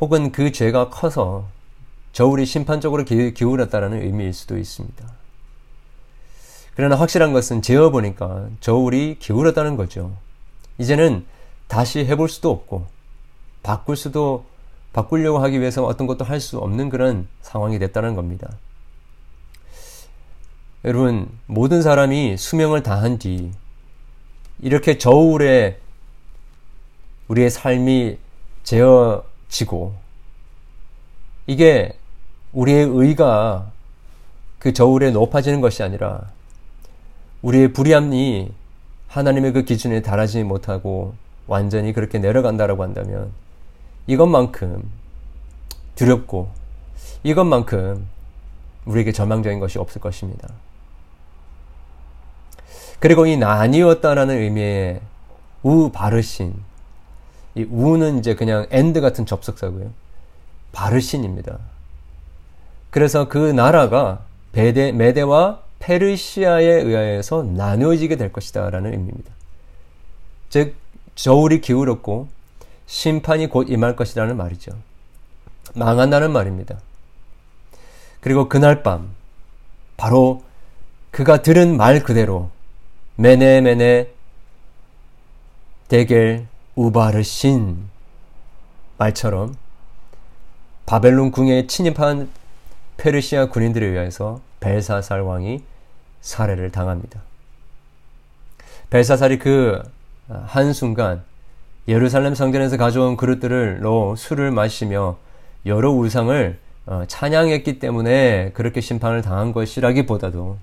[0.00, 1.46] 혹은 그 죄가 커서
[2.12, 5.06] 저울이 심판적으로 기울었다라는 의미일 수도 있습니다.
[6.74, 10.10] 그러나 확실한 것은 재어보니까 저울이 기울었다는 거죠.
[10.78, 11.24] 이제는
[11.68, 12.88] 다시 해볼 수도 없고,
[13.62, 14.44] 바꿀 수도,
[14.92, 18.48] 바꾸려고 하기 위해서 어떤 것도 할 수 없는 그런 상황이 됐다는 겁니다.
[20.86, 23.50] 여러분, 모든 사람이 수명을 다한 뒤,
[24.62, 25.80] 이렇게 저울에
[27.26, 28.18] 우리의 삶이
[28.62, 29.94] 재어지고
[31.48, 31.92] 이게
[32.52, 33.72] 우리의 의가
[34.60, 36.30] 그 저울에 높아지는 것이 아니라
[37.42, 38.52] 우리의 불의함이
[39.08, 41.14] 하나님의 그 기준에 달하지 못하고
[41.48, 43.32] 완전히 그렇게 내려간다라고 한다면
[44.06, 44.88] 이것만큼
[45.96, 46.48] 두렵고
[47.24, 48.06] 이것만큼
[48.84, 50.48] 우리에게 절망적인 것이 없을 것입니다.
[53.06, 55.00] 그리고 이 나뉘었다라는 의미의
[55.62, 56.56] 우 바르신.
[57.54, 59.92] 이 우는 이제 그냥 and 같은 접속사고요.
[60.72, 61.56] 바르신입니다.
[62.90, 69.30] 그래서 그 나라가 베데, 메데와 페르시아에 의하여서 나누어지게 될 것이다 라는 의미입니다.
[70.50, 70.74] 즉,
[71.14, 72.26] 저울이 기울었고
[72.86, 74.72] 심판이 곧 임할 것이라는 말이죠.
[75.76, 76.80] 망한다는 말입니다.
[78.20, 79.14] 그리고 그날 밤,
[79.96, 80.42] 바로
[81.12, 82.50] 그가 들은 말 그대로
[83.18, 84.10] 메네 메네
[85.88, 87.88] 대겔 우바르신
[88.98, 89.56] 말처럼
[90.84, 92.28] 바벨론 궁에 침입한
[92.98, 95.62] 페르시아 군인들에 의해서 벨사살 왕이
[96.20, 97.22] 살해를 당합니다.
[98.90, 99.82] 벨사살이 그
[100.28, 101.24] 한순간
[101.88, 105.16] 예루살렘 성전에서 가져온 그릇들로 술을 마시며
[105.64, 110.58] 여러 우상을 어, 찬양했기 때문에 그렇게 심판을 당한 것이라기보다도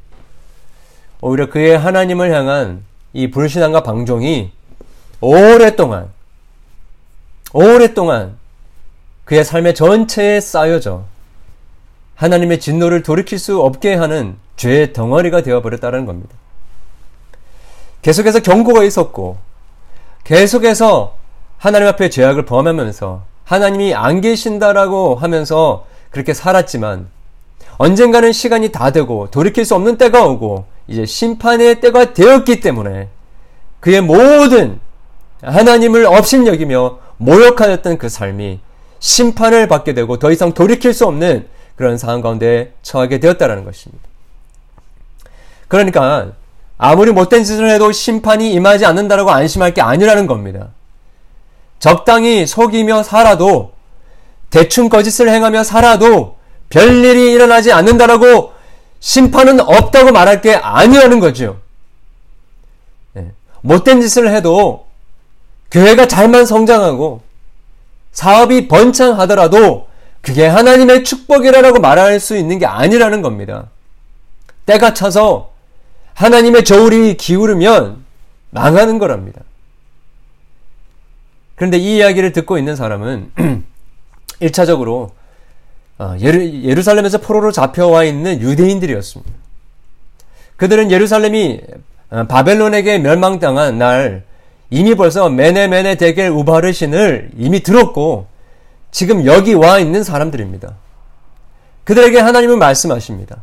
[1.25, 2.83] 오히려 그의 하나님을 향한
[3.13, 4.51] 이 불신앙과 방종이
[5.21, 6.09] 오랫동안,
[7.53, 8.37] 오랫동안
[9.23, 11.05] 그의 삶의 전체에 쌓여져
[12.15, 16.35] 하나님의 진노를 돌이킬 수 없게 하는 죄의 덩어리가 되어버렸다는 겁니다.
[18.01, 19.37] 계속해서 경고가 있었고,
[20.25, 21.15] 계속해서
[21.57, 27.07] 하나님 앞에 죄악을 범하면서 하나님이 안 계신다라고 하면서 그렇게 살았지만
[27.77, 33.09] 언젠가는 시간이 다 되고 돌이킬 수 없는 때가 오고 이제 심판의 때가 되었기 때문에
[33.79, 34.79] 그의 모든
[35.41, 38.59] 하나님을 업신여기며 모욕하였던 그 삶이
[38.99, 44.03] 심판을 받게 되고 더 이상 돌이킬 수 없는 그런 상황 가운데 처하게 되었다라는 것입니다.
[45.67, 46.31] 그러니까
[46.77, 50.69] 아무리 못된 짓을 해도 심판이 임하지 않는다라고 안심할 게 아니라는 겁니다.
[51.79, 53.73] 적당히 속이며 살아도
[54.49, 56.37] 대충 거짓을 행하며 살아도
[56.69, 58.52] 별일이 일어나지 않는다라고
[59.03, 61.59] 심판은 없다고 말할 게 아니라는 거죠.
[63.11, 63.33] 네.
[63.59, 64.87] 못된 짓을 해도
[65.71, 67.21] 교회가 잘만 성장하고
[68.13, 69.89] 사업이 번창하더라도
[70.21, 73.67] 그게 하나님의 축복이라고 말할 수 있는 게 아니라는 겁니다.
[74.65, 75.51] 때가 차서
[76.13, 78.05] 하나님의 저울이 기울으면
[78.51, 79.41] 망하는 거랍니다.
[81.55, 83.33] 그런데 이 이야기를 듣고 있는 사람은
[84.39, 85.22] 1차적으로 어,
[86.19, 89.31] 예루, 살렘에서 포로로 잡혀와 있는 유대인들이었습니다.
[90.57, 91.61] 그들은 예루살렘이
[92.09, 94.23] 어, 바벨론에게 멸망당한 날
[94.69, 98.27] 이미 벌써 메네메네 대겔 우바르신을 이미 들었고
[98.91, 100.75] 지금 여기 와 있는 사람들입니다.
[101.83, 103.41] 그들에게 하나님은 말씀하십니다.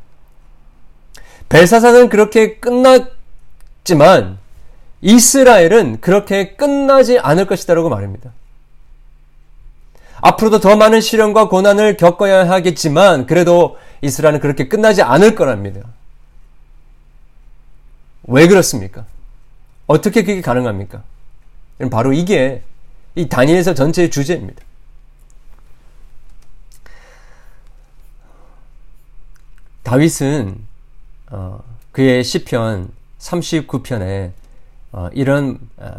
[1.48, 4.38] 벨사사는 그렇게 끝났지만
[5.02, 8.32] 이스라엘은 그렇게 끝나지 않을 것이다라고 말합니다.
[10.20, 15.80] 앞으로도 더 많은 시련과 고난을 겪어야 하겠지만 그래도 이스라엘은 그렇게 끝나지 않을 거랍니다.
[18.24, 19.06] 왜 그렇습니까?
[19.86, 21.02] 어떻게 그게 가능합니까?
[21.90, 22.62] 바로 이게
[23.14, 24.62] 이 다니엘서 전체의 주제입니다.
[29.82, 30.64] 다윗은
[31.30, 34.32] 어, 그의 시편 39편에
[34.92, 35.90] 어, 이런 어,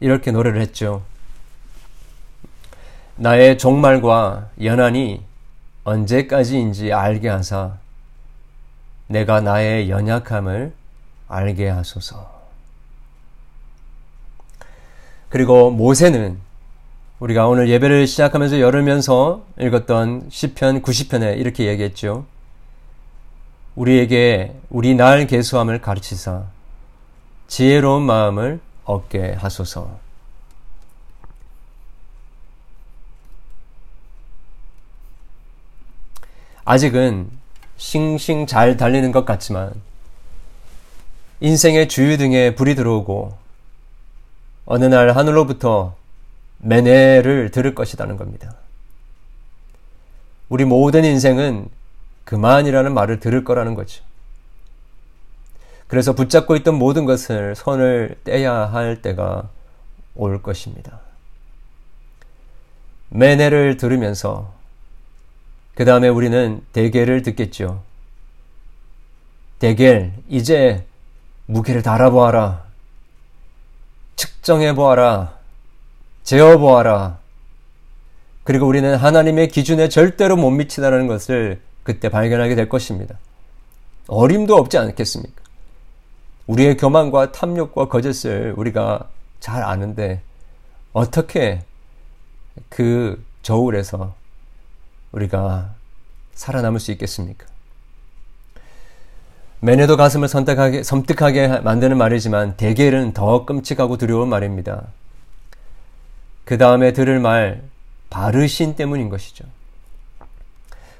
[0.00, 1.02] 이렇게 노래를 했죠.
[3.16, 5.22] 나의 종말과 연한이
[5.84, 7.76] 언제까지인지 알게 하사
[9.06, 10.72] 내가 나의 연약함을
[11.28, 12.32] 알게 하소서.
[15.28, 16.38] 그리고 모세는
[17.20, 22.26] 우리가 오늘 예배를 시작하면서 열으면서 읽었던 시편 90편에 이렇게 얘기했죠.
[23.76, 26.44] 우리에게 우리 날 계수함을 가르치사
[27.48, 30.03] 지혜로운 마음을 얻게 하소서.
[36.64, 37.30] 아직은
[37.76, 39.72] 싱싱 잘 달리는 것 같지만
[41.40, 43.36] 인생의 주유등에 불이 들어오고
[44.66, 45.94] 어느 날 하늘로부터
[46.58, 48.54] 매네를 들을 것이라는 겁니다.
[50.48, 51.68] 우리 모든 인생은
[52.24, 54.02] 그만이라는 말을 들을 거라는 거죠.
[55.86, 59.50] 그래서 붙잡고 있던 모든 것을 손을 떼야 할 때가
[60.14, 61.00] 올 것입니다.
[63.10, 64.52] 매네를 들으면서
[65.74, 67.82] 그 다음에 우리는 대계를 듣겠죠.
[69.58, 70.86] 대겔, 이제
[71.46, 72.64] 무게를 달아보아라.
[74.16, 75.38] 측정해보아라.
[76.22, 77.18] 재어보아라.
[78.44, 83.18] 그리고 우리는 하나님의 기준에 절대로 못 미치다는 것을 그때 발견하게 될 것입니다.
[84.06, 85.42] 어림도 없지 않겠습니까?
[86.46, 89.08] 우리의 교만과 탐욕과 거짓을 우리가
[89.40, 90.20] 잘 아는데
[90.92, 91.62] 어떻게
[92.68, 94.14] 그 저울에서
[95.14, 95.70] 우리가
[96.34, 97.46] 살아남을 수 있겠습니까?
[99.60, 104.82] 매너도 가슴을 선택하게, 섬뜩하게 만드는 말이지만 대개는 더 끔찍하고 두려운 말입니다.
[106.44, 107.62] 그 다음에 들을 말,
[108.10, 109.44] 바르신 때문인 것이죠.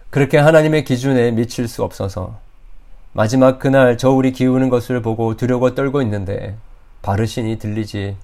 [0.08, 2.38] 그렇게 하나님의 기준에 미칠 수 없어서
[3.12, 6.56] 마지막 그날 저울이 기우는 것을 보고 두려워 떨고 있는데
[7.02, 8.16] 바르신이 들리지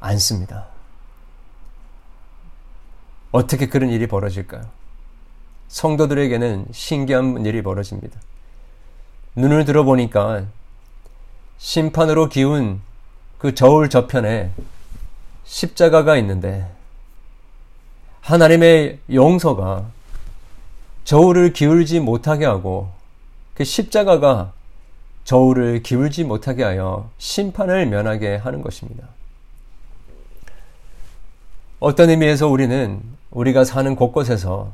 [0.00, 0.69] 않습니다.
[3.32, 4.62] 어떻게 그런 일이 벌어질까요?
[5.68, 8.18] 성도들에게는 신기한 일이 벌어집니다.
[9.36, 10.44] 눈을 들어보니까
[11.58, 12.80] 심판으로 기운
[13.38, 14.50] 그 저울 저편에
[15.44, 16.68] 십자가가 있는데
[18.22, 19.86] 하나님의 용서가
[21.04, 22.90] 저울을 기울지 못하게 하고
[23.54, 24.52] 그 십자가가
[25.24, 29.08] 저울을 기울지 못하게 하여 심판을 면하게 하는 것입니다.
[31.78, 33.00] 어떤 의미에서 우리는
[33.30, 34.72] 우리가 사는 곳곳에서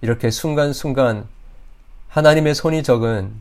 [0.00, 1.26] 이렇게 순간순간
[2.08, 3.32] 하나님의 손이 적은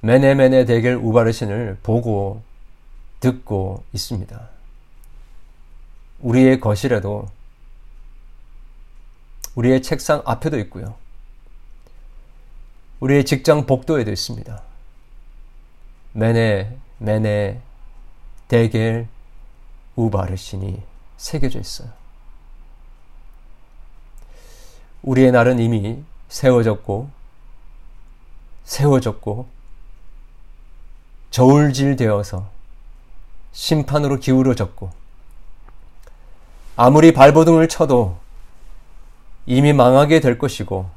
[0.00, 2.42] 메네메네 대결 우바르신을 보고
[3.20, 4.48] 듣고 있습니다.
[6.20, 7.28] 우리의 거실에도
[9.54, 10.94] 우리의 책상 앞에도 있고요.
[13.00, 14.62] 우리의 직장 복도에도 있습니다.
[16.12, 17.60] 메네, 메네,
[18.48, 19.08] 대겔,
[19.96, 20.82] 우바르신이
[21.16, 22.03] 새겨져 있어요.
[25.04, 27.10] 우리의 날은 이미 세워졌고,
[28.64, 29.46] 세워졌고,
[31.30, 32.48] 저울질 되어서
[33.52, 34.90] 심판으로 기울어졌고,
[36.76, 38.18] 아무리 발버둥을 쳐도
[39.46, 40.88] 이미 망하게 될 것이고,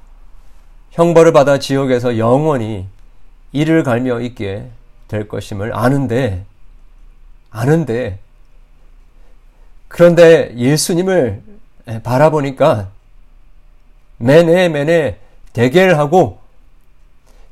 [0.92, 2.88] 형벌을 받아 지옥에서 영원히
[3.52, 4.70] 이를 갈며 있게
[5.10, 6.46] 될 것임을 아는데,
[7.52, 8.20] 아는데,
[9.90, 11.44] 그런데 예수님을
[12.04, 12.90] 바라보니까
[14.18, 15.18] 매네 매네
[15.54, 16.40] 대결하고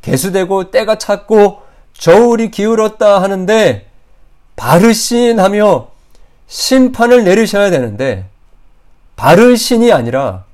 [0.01, 1.61] 개수되고 때가 찼고
[1.93, 3.87] 저울이 기울었다 하는데
[4.55, 5.89] 바르신 하며
[6.47, 8.25] 심판을 내리셔야 되는데
[9.15, 10.45] 바르신이 아니라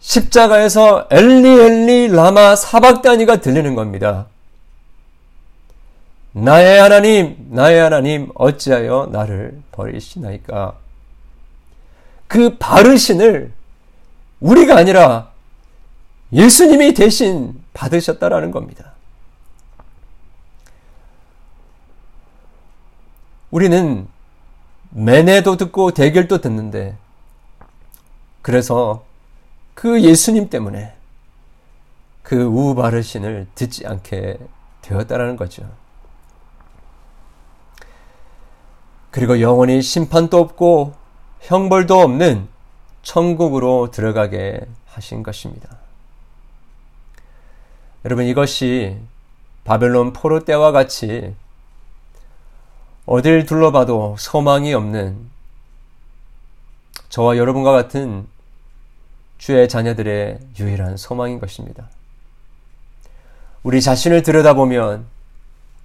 [0.00, 4.26] 십자가에서 엘리 엘리 라마 사박다니가 들리는 겁니다.
[6.32, 10.74] 나의 하나님, 나의 하나님, 어찌하여 나를 버리시나이까?
[12.28, 13.52] 그 바르신을
[14.40, 15.32] 우리가 아니라
[16.32, 18.92] 예수님이 대신 받으셨다라는 겁니다.
[23.50, 24.06] 우리는
[24.90, 26.96] 매네도 듣고 대결도 듣는데,
[28.42, 29.04] 그래서
[29.74, 30.94] 그 예수님 때문에
[32.22, 34.38] 그 우바르신을 듣지 않게
[34.82, 35.68] 되었다라는 거죠.
[39.10, 40.94] 그리고 영원히 심판도 없고
[41.40, 42.48] 형벌도 없는
[43.08, 45.78] 천국으로 들어가게 하신 것입니다.
[48.04, 48.98] 여러분 이것이
[49.64, 51.34] 바벨론 포로 때와 같이
[53.06, 55.16] 어딜 둘러봐도 소망이 없는
[57.08, 58.26] 저와 여러분과 같은
[59.38, 61.88] 주의 자녀들의 유일한 소망인 것입니다.
[63.62, 65.06] 우리 자신을 들여다보면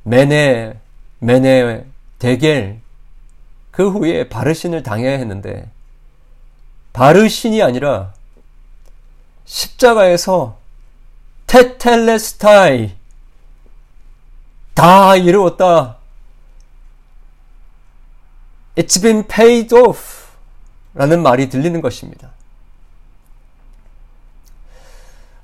[0.04, 0.78] 매네,
[1.20, 1.86] 매네,
[2.20, 2.82] 대겔,
[3.72, 5.72] 그 후에 바르신을 당해야 했는데
[6.94, 8.14] 바르신이 아니라
[9.46, 10.58] 십자가에서
[11.48, 12.96] 테텔레스타이
[14.74, 15.98] 다 이루었다.
[18.76, 20.24] It's been paid off
[20.94, 22.32] 라는 말이 들리는 것입니다.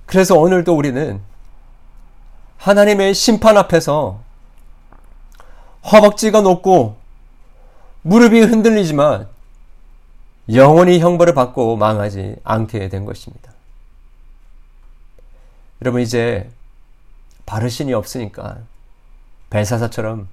[0.06, 1.22] 그래서 오늘도 우리는
[2.58, 4.20] 하나님의 심판 앞에서
[5.92, 6.98] 허벅지가 높고
[8.02, 9.28] 무릎이 흔들리지만
[10.54, 13.52] 영원히 형벌을 받고 망하지 않게 된 것입니다.
[15.82, 16.50] 여러분 이제
[17.46, 18.58] 바르신이 없으니까
[19.50, 20.28] 벨사사처럼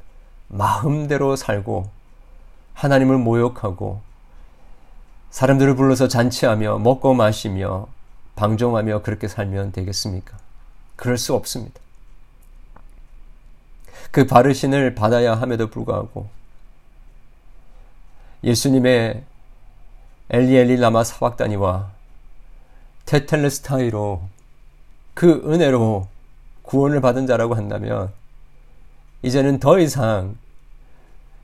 [0.49, 1.91] 마음대로 살고
[2.75, 4.01] 하나님을 모욕하고
[5.31, 7.89] 사람들을 불러서 잔치하며 먹고 마시며
[8.37, 10.37] 방종하며 그렇게 살면 되겠습니까?
[10.97, 11.81] 그럴 수 없습니다.
[14.11, 16.29] 그 바르신을 받아야 함에도 불구하고
[18.45, 19.25] 예수님의
[20.31, 21.91] 엘리엘리 라마 사박다니와
[23.07, 24.23] 테텔레스타이로
[25.15, 26.09] 그 은혜로
[26.63, 28.13] 구원을 받은 자라고 한다면
[29.23, 30.37] 이제는 더 이상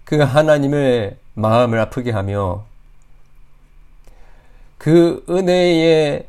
[0.05, 2.65] 그 하나님의 마음을 아프게 하며
[4.79, 6.27] 그 은혜에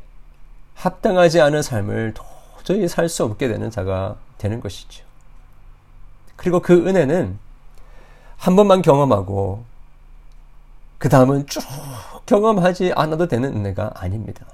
[0.74, 5.04] 합당하지 않은 삶을 도저히 살 수 없게 되는 자가 되는 것이죠.
[6.36, 7.38] 그리고 그 은혜는
[8.36, 9.64] 한 번만 경험하고
[10.98, 11.62] 그 다음은 쭉
[12.26, 14.44] 경험하지 않아도 되는 은혜가 아닙니다.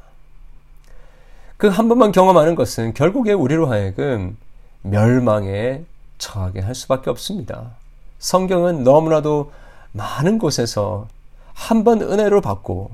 [1.57, 4.37] 그 한 번만 경험하는 것은 결국에 우리로 하여금
[4.83, 5.85] 멸망에
[6.19, 7.73] 처하게 할 수밖에 없습니다.
[8.19, 9.53] 성경은 너무나도
[9.93, 11.09] 많은 곳에서
[11.55, 12.91] 한 번 은혜로 받고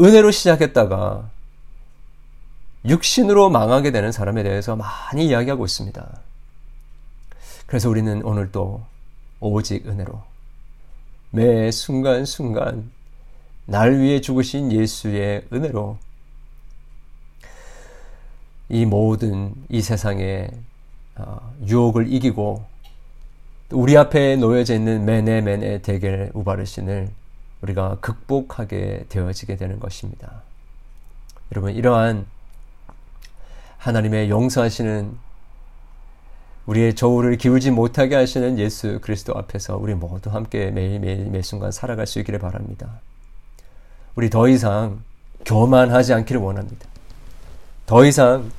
[0.00, 1.28] 은혜로 시작했다가
[2.86, 6.06] 육신으로 망하게 되는 사람에 대해서 많이 이야기하고 있습니다.
[7.66, 8.82] 그래서 우리는 오늘 또
[9.40, 10.22] 오직 은혜로
[11.30, 12.90] 매 순간순간
[13.70, 15.98] 날 위해 죽으신 예수의 은혜로
[18.70, 20.50] 이 모든 이 세상의
[21.16, 22.64] 어, 유혹을 이기고
[23.72, 27.10] 우리 앞에 놓여져 있는 매네 매네 대결 우바르신을
[27.60, 30.42] 우리가 극복하게 되어지게 되는 것입니다.
[31.52, 32.24] 여러분 이러한
[33.76, 35.14] 하나님의 용서하시는
[36.64, 42.18] 우리의 저울을 기울지 못하게 하시는 예수 그리스도 앞에서 우리 모두 함께 매일매일 매순간 살아갈 수
[42.18, 43.02] 있기를 바랍니다.
[44.18, 45.00] 우리 더 이상
[45.44, 46.88] 교만하지 않기를 원합니다.
[47.86, 48.50] 더 이상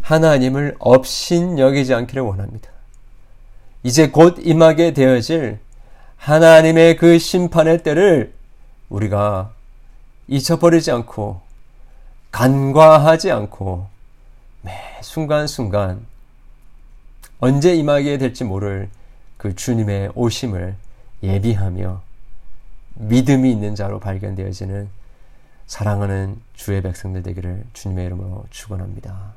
[0.00, 2.70] 하나님을 업신 여기지 않기를 원합니다.
[3.82, 5.58] 이제 곧 임하게 되어질
[6.18, 8.32] 하나님의 그 심판의 때를
[8.90, 9.50] 우리가
[10.28, 11.40] 잊어버리지 않고
[12.30, 13.88] 간과하지 않고
[14.62, 16.06] 매 순간순간
[17.40, 18.88] 언제 임하게 될지 모를
[19.36, 20.76] 그 주님의 오심을
[21.24, 22.02] 예비하며
[22.94, 24.97] 믿음이 있는 자로 발견되어지는
[25.68, 29.34] 사랑하는 주의 백성들 되기를 주님의 이름으로 축원합니다.